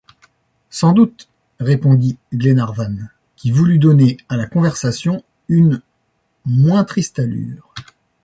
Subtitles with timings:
[0.71, 1.29] Sans doute,
[1.59, 2.95] répondit Glenarvan,
[3.35, 5.79] qui voulut donner à la conversation une
[6.43, 7.71] moins triste allure.